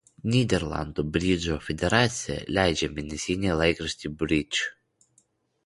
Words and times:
Nyderlandų 0.35 1.03
bridžo 1.17 1.57
federacija 1.65 2.39
leidžia 2.59 2.91
mėnesinį 2.97 3.55
laikraštį 3.63 4.15
„Bridge“. 4.25 4.67